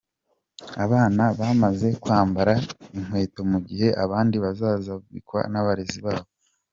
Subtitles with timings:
[0.85, 2.53] Abana bamaze kwambara
[2.97, 6.27] inkweto mu giha abandi bazazambikwa n'abarezi babo.